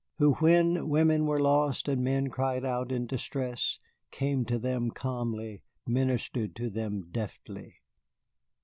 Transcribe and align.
Who, 0.17 0.33
when 0.33 0.89
women 0.89 1.27
were 1.27 1.39
lost 1.39 1.87
and 1.87 2.03
men 2.03 2.29
cried 2.29 2.65
out 2.65 2.91
in 2.91 3.05
distress, 3.05 3.77
came 4.09 4.45
to 4.45 4.57
them 4.57 4.89
calmly, 4.89 5.61
ministered 5.85 6.55
to 6.55 6.71
them 6.71 7.09
deftly. 7.11 7.75